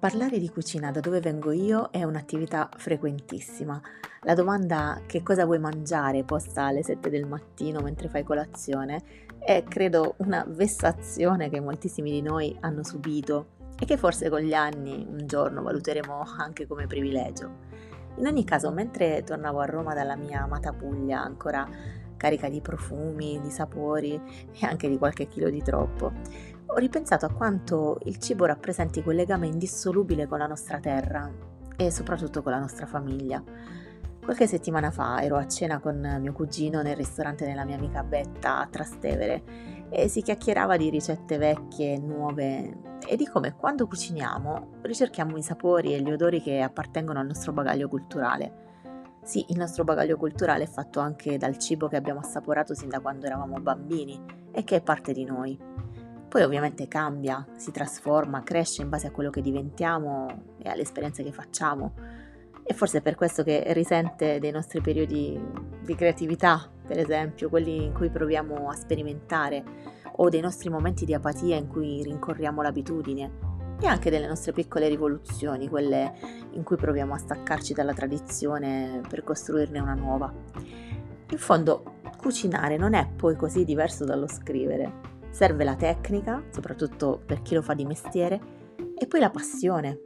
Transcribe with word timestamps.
Parlare 0.00 0.38
di 0.38 0.48
cucina 0.48 0.90
da 0.90 1.00
dove 1.00 1.20
vengo 1.20 1.52
io 1.52 1.90
è 1.90 2.04
un'attività 2.04 2.70
frequentissima. 2.74 3.78
La 4.22 4.32
domanda 4.32 5.02
che 5.04 5.22
cosa 5.22 5.44
vuoi 5.44 5.58
mangiare 5.58 6.24
posta 6.24 6.64
alle 6.64 6.82
7 6.82 7.10
del 7.10 7.26
mattino 7.26 7.80
mentre 7.80 8.08
fai 8.08 8.22
colazione 8.22 9.02
è 9.38 9.62
credo 9.62 10.14
una 10.20 10.42
vessazione 10.48 11.50
che 11.50 11.60
moltissimi 11.60 12.10
di 12.12 12.22
noi 12.22 12.56
hanno 12.60 12.82
subito 12.82 13.48
e 13.78 13.84
che 13.84 13.98
forse 13.98 14.30
con 14.30 14.40
gli 14.40 14.54
anni 14.54 15.06
un 15.06 15.26
giorno 15.26 15.60
valuteremo 15.60 16.24
anche 16.38 16.66
come 16.66 16.86
privilegio. 16.86 17.50
In 18.16 18.26
ogni 18.26 18.44
caso, 18.44 18.72
mentre 18.72 19.22
tornavo 19.22 19.60
a 19.60 19.66
Roma 19.66 19.92
dalla 19.92 20.16
mia 20.16 20.44
amata 20.44 20.72
Puglia, 20.72 21.22
ancora 21.22 21.68
carica 22.16 22.48
di 22.48 22.62
profumi, 22.62 23.38
di 23.42 23.50
sapori 23.50 24.14
e 24.14 24.66
anche 24.66 24.88
di 24.88 24.96
qualche 24.96 25.26
chilo 25.26 25.50
di 25.50 25.62
troppo, 25.62 26.12
ho 26.72 26.78
ripensato 26.78 27.26
a 27.26 27.32
quanto 27.32 27.98
il 28.04 28.18
cibo 28.18 28.44
rappresenti 28.44 29.02
quel 29.02 29.16
legame 29.16 29.48
indissolubile 29.48 30.28
con 30.28 30.38
la 30.38 30.46
nostra 30.46 30.78
terra 30.78 31.28
e 31.76 31.90
soprattutto 31.90 32.42
con 32.42 32.52
la 32.52 32.60
nostra 32.60 32.86
famiglia. 32.86 33.42
Qualche 34.22 34.46
settimana 34.46 34.92
fa 34.92 35.20
ero 35.22 35.36
a 35.36 35.48
cena 35.48 35.80
con 35.80 36.18
mio 36.20 36.32
cugino 36.32 36.82
nel 36.82 36.94
ristorante 36.94 37.44
della 37.44 37.64
mia 37.64 37.76
amica 37.76 38.04
Betta 38.04 38.60
a 38.60 38.66
Trastevere 38.66 39.42
e 39.88 40.06
si 40.06 40.22
chiacchierava 40.22 40.76
di 40.76 40.90
ricette 40.90 41.38
vecchie 41.38 41.94
e 41.94 41.98
nuove 41.98 42.78
e 43.04 43.16
di 43.16 43.26
come 43.26 43.56
quando 43.56 43.88
cuciniamo 43.88 44.78
ricerchiamo 44.82 45.36
i 45.36 45.42
sapori 45.42 45.94
e 45.94 46.02
gli 46.02 46.12
odori 46.12 46.40
che 46.40 46.60
appartengono 46.60 47.18
al 47.18 47.26
nostro 47.26 47.52
bagaglio 47.52 47.88
culturale. 47.88 48.68
Sì, 49.24 49.46
il 49.48 49.58
nostro 49.58 49.82
bagaglio 49.82 50.16
culturale 50.16 50.64
è 50.64 50.68
fatto 50.68 51.00
anche 51.00 51.36
dal 51.36 51.58
cibo 51.58 51.88
che 51.88 51.96
abbiamo 51.96 52.20
assaporato 52.20 52.74
sin 52.74 52.88
da 52.88 53.00
quando 53.00 53.26
eravamo 53.26 53.58
bambini 53.58 54.22
e 54.52 54.62
che 54.62 54.76
è 54.76 54.82
parte 54.82 55.12
di 55.12 55.24
noi. 55.24 55.58
Poi 56.30 56.42
ovviamente 56.42 56.86
cambia, 56.86 57.44
si 57.56 57.72
trasforma, 57.72 58.44
cresce 58.44 58.82
in 58.82 58.88
base 58.88 59.08
a 59.08 59.10
quello 59.10 59.30
che 59.30 59.40
diventiamo 59.40 60.54
e 60.58 60.68
alle 60.68 60.82
esperienze 60.82 61.24
che 61.24 61.32
facciamo. 61.32 61.94
E 62.62 62.72
forse 62.72 62.98
è 62.98 63.02
per 63.02 63.16
questo 63.16 63.42
che 63.42 63.64
risente 63.72 64.38
dei 64.38 64.52
nostri 64.52 64.80
periodi 64.80 65.36
di 65.82 65.94
creatività, 65.96 66.70
per 66.86 67.00
esempio, 67.00 67.48
quelli 67.48 67.82
in 67.82 67.92
cui 67.92 68.10
proviamo 68.10 68.68
a 68.68 68.74
sperimentare, 68.76 69.64
o 70.18 70.28
dei 70.28 70.40
nostri 70.40 70.70
momenti 70.70 71.04
di 71.04 71.14
apatia 71.14 71.56
in 71.56 71.66
cui 71.66 72.00
rincorriamo 72.04 72.62
l'abitudine, 72.62 73.48
e 73.80 73.88
anche 73.88 74.08
delle 74.08 74.28
nostre 74.28 74.52
piccole 74.52 74.86
rivoluzioni, 74.86 75.68
quelle 75.68 76.14
in 76.52 76.62
cui 76.62 76.76
proviamo 76.76 77.12
a 77.12 77.18
staccarci 77.18 77.74
dalla 77.74 77.92
tradizione 77.92 79.00
per 79.08 79.24
costruirne 79.24 79.80
una 79.80 79.94
nuova. 79.94 80.32
In 81.30 81.38
fondo, 81.38 81.94
cucinare 82.16 82.76
non 82.76 82.94
è 82.94 83.08
poi 83.16 83.34
così 83.34 83.64
diverso 83.64 84.04
dallo 84.04 84.28
scrivere. 84.28 85.09
Serve 85.30 85.64
la 85.64 85.76
tecnica, 85.76 86.42
soprattutto 86.50 87.20
per 87.24 87.42
chi 87.42 87.54
lo 87.54 87.62
fa 87.62 87.74
di 87.74 87.84
mestiere, 87.84 88.40
e 88.96 89.06
poi 89.06 89.20
la 89.20 89.30
passione. 89.30 90.00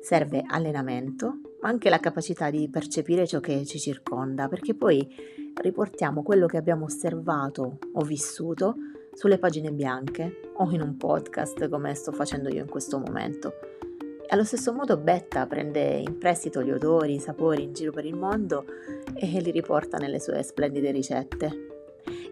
Serve 0.00 0.44
allenamento, 0.46 1.40
ma 1.60 1.68
anche 1.68 1.88
la 1.88 2.00
capacità 2.00 2.50
di 2.50 2.68
percepire 2.68 3.26
ciò 3.26 3.40
che 3.40 3.64
ci 3.64 3.78
circonda, 3.78 4.48
perché 4.48 4.74
poi 4.74 5.06
riportiamo 5.54 6.22
quello 6.22 6.46
che 6.46 6.56
abbiamo 6.56 6.84
osservato 6.84 7.78
o 7.92 8.02
vissuto 8.02 8.74
sulle 9.12 9.38
pagine 9.38 9.72
bianche 9.72 10.50
o 10.56 10.70
in 10.70 10.80
un 10.80 10.96
podcast 10.96 11.68
come 11.68 11.94
sto 11.94 12.12
facendo 12.12 12.48
io 12.48 12.62
in 12.62 12.68
questo 12.68 12.98
momento. 12.98 13.54
Allo 14.28 14.44
stesso 14.44 14.74
modo 14.74 14.98
Betta 14.98 15.46
prende 15.46 15.80
in 15.80 16.18
prestito 16.18 16.62
gli 16.62 16.70
odori, 16.70 17.14
i 17.14 17.20
sapori 17.20 17.62
in 17.62 17.72
giro 17.72 17.92
per 17.92 18.04
il 18.04 18.14
mondo 18.14 18.66
e 19.14 19.26
li 19.40 19.50
riporta 19.50 19.96
nelle 19.96 20.20
sue 20.20 20.42
splendide 20.42 20.90
ricette. 20.90 21.67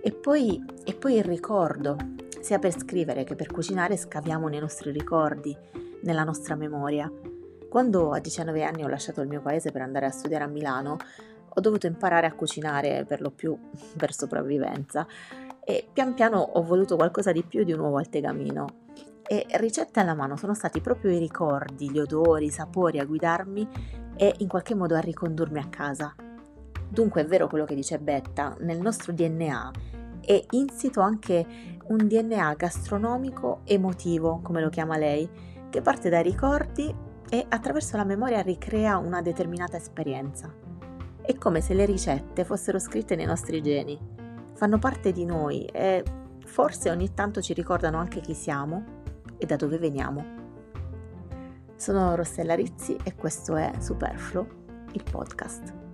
E 0.06 0.12
poi, 0.12 0.64
e 0.84 0.94
poi 0.94 1.16
il 1.16 1.24
ricordo, 1.24 1.96
sia 2.40 2.60
per 2.60 2.70
scrivere 2.78 3.24
che 3.24 3.34
per 3.34 3.50
cucinare 3.50 3.96
scaviamo 3.96 4.46
nei 4.46 4.60
nostri 4.60 4.92
ricordi, 4.92 5.52
nella 6.02 6.22
nostra 6.22 6.54
memoria. 6.54 7.10
Quando 7.68 8.12
a 8.12 8.20
19 8.20 8.62
anni 8.62 8.84
ho 8.84 8.88
lasciato 8.88 9.20
il 9.20 9.26
mio 9.26 9.40
paese 9.40 9.72
per 9.72 9.80
andare 9.80 10.06
a 10.06 10.12
studiare 10.12 10.44
a 10.44 10.46
Milano, 10.46 10.96
ho 11.48 11.60
dovuto 11.60 11.88
imparare 11.88 12.28
a 12.28 12.34
cucinare 12.34 13.04
per 13.04 13.20
lo 13.20 13.32
più 13.32 13.58
per 13.98 14.14
sopravvivenza 14.14 15.08
e 15.64 15.88
pian 15.92 16.14
piano 16.14 16.38
ho 16.38 16.62
voluto 16.62 16.94
qualcosa 16.94 17.32
di 17.32 17.42
più 17.42 17.64
di 17.64 17.72
un 17.72 17.80
uovo 17.80 17.98
al 17.98 18.08
tegamino. 18.08 18.66
E 19.26 19.44
ricette 19.54 19.98
alla 19.98 20.14
mano 20.14 20.36
sono 20.36 20.54
stati 20.54 20.80
proprio 20.80 21.10
i 21.10 21.18
ricordi, 21.18 21.90
gli 21.90 21.98
odori, 21.98 22.44
i 22.44 22.50
sapori 22.50 23.00
a 23.00 23.04
guidarmi 23.04 23.68
e 24.14 24.34
in 24.38 24.46
qualche 24.46 24.76
modo 24.76 24.94
a 24.94 25.00
ricondurmi 25.00 25.58
a 25.58 25.66
casa. 25.68 26.14
Dunque 26.88 27.22
è 27.22 27.26
vero 27.26 27.48
quello 27.48 27.64
che 27.64 27.74
dice 27.74 27.98
Betta, 27.98 28.56
nel 28.60 28.80
nostro 28.80 29.12
DNA 29.12 29.70
è 30.20 30.44
insito 30.50 31.00
anche 31.00 31.46
un 31.86 31.98
DNA 31.98 32.54
gastronomico 32.54 33.60
emotivo, 33.64 34.40
come 34.42 34.60
lo 34.60 34.68
chiama 34.68 34.96
lei, 34.96 35.28
che 35.70 35.80
parte 35.80 36.08
dai 36.08 36.22
ricordi 36.22 36.92
e 37.28 37.46
attraverso 37.48 37.96
la 37.96 38.04
memoria 38.04 38.40
ricrea 38.40 38.98
una 38.98 39.22
determinata 39.22 39.76
esperienza. 39.76 40.52
È 41.20 41.34
come 41.36 41.60
se 41.60 41.74
le 41.74 41.84
ricette 41.84 42.44
fossero 42.44 42.78
scritte 42.78 43.14
nei 43.14 43.26
nostri 43.26 43.62
geni, 43.62 43.98
fanno 44.54 44.78
parte 44.78 45.12
di 45.12 45.24
noi 45.24 45.64
e 45.66 46.02
forse 46.44 46.90
ogni 46.90 47.12
tanto 47.14 47.40
ci 47.40 47.52
ricordano 47.52 47.98
anche 47.98 48.20
chi 48.20 48.34
siamo 48.34 48.84
e 49.38 49.46
da 49.46 49.56
dove 49.56 49.78
veniamo. 49.78 50.24
Sono 51.76 52.14
Rossella 52.14 52.54
Rizzi 52.54 52.96
e 53.02 53.14
questo 53.14 53.54
è 53.54 53.70
Superfluo, 53.78 54.46
il 54.92 55.02
podcast. 55.08 55.85